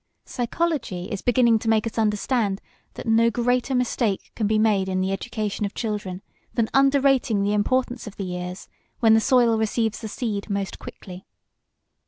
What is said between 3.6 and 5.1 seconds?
mistake can be made in